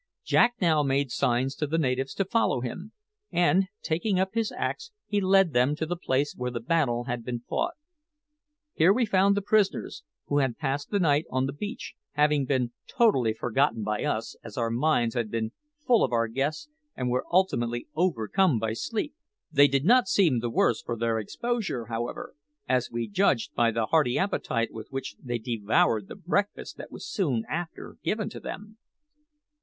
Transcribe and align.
Jack 0.25 0.55
now 0.59 0.81
made 0.81 1.11
signs 1.11 1.53
to 1.53 1.67
the 1.67 1.77
natives 1.77 2.15
to 2.15 2.25
follow 2.25 2.61
him, 2.61 2.91
and 3.31 3.67
taking 3.83 4.19
up 4.19 4.33
his 4.33 4.51
axe, 4.51 4.89
he 5.05 5.21
led 5.21 5.53
them 5.53 5.75
to 5.75 5.85
the 5.85 5.95
place 5.95 6.33
where 6.35 6.49
the 6.49 6.59
battle 6.59 7.03
had 7.03 7.23
been 7.23 7.41
fought. 7.41 7.75
Here 8.73 8.91
we 8.91 9.05
found 9.05 9.37
the 9.37 9.43
prisoners, 9.43 10.01
who 10.25 10.39
had 10.39 10.57
passed 10.57 10.89
the 10.89 10.97
night 10.99 11.25
on 11.29 11.45
the 11.45 11.53
beach, 11.53 11.93
having 12.13 12.45
been 12.47 12.71
totally 12.87 13.31
forgotten 13.35 13.83
by 13.83 14.03
us, 14.03 14.35
as 14.43 14.57
our 14.57 14.71
minds 14.71 15.13
had 15.13 15.29
been 15.29 15.51
full 15.85 16.03
of 16.03 16.11
our 16.11 16.27
guests, 16.27 16.67
and 16.97 17.11
were 17.11 17.27
ultimately 17.31 17.85
overcome 17.93 18.57
by 18.57 18.73
sleep. 18.73 19.13
They 19.51 19.67
did 19.67 19.85
not 19.85 20.07
seem 20.07 20.39
the 20.39 20.49
worse 20.49 20.81
for 20.81 20.97
their 20.97 21.19
exposure, 21.19 21.85
however, 21.89 22.33
as 22.67 22.89
we 22.89 23.07
judged 23.07 23.53
by 23.53 23.69
the 23.69 23.85
hearty 23.85 24.17
appetite 24.17 24.73
with 24.73 24.87
which 24.89 25.15
they 25.23 25.37
devoured 25.37 26.07
the 26.07 26.15
breakfast 26.15 26.77
that 26.77 26.91
was 26.91 27.07
soon 27.07 27.43
after 27.47 27.97
given 28.01 28.29
to 28.31 28.39
them. 28.39 28.77